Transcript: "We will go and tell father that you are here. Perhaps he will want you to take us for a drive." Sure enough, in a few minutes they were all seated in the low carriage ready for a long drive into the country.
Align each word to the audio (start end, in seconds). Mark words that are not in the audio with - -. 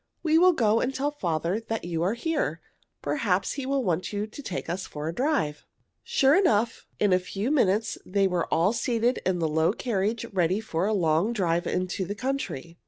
"We 0.23 0.39
will 0.39 0.53
go 0.53 0.79
and 0.81 0.95
tell 0.95 1.11
father 1.11 1.59
that 1.59 1.85
you 1.85 2.01
are 2.01 2.15
here. 2.15 2.59
Perhaps 3.03 3.51
he 3.53 3.67
will 3.67 3.83
want 3.83 4.11
you 4.11 4.25
to 4.25 4.41
take 4.41 4.67
us 4.67 4.87
for 4.87 5.07
a 5.07 5.13
drive." 5.13 5.63
Sure 6.03 6.33
enough, 6.33 6.87
in 6.99 7.13
a 7.13 7.19
few 7.19 7.51
minutes 7.51 7.99
they 8.03 8.27
were 8.27 8.51
all 8.51 8.73
seated 8.73 9.19
in 9.27 9.37
the 9.37 9.47
low 9.47 9.73
carriage 9.73 10.25
ready 10.33 10.59
for 10.59 10.87
a 10.87 10.93
long 10.95 11.33
drive 11.33 11.67
into 11.67 12.03
the 12.05 12.15
country. 12.15 12.79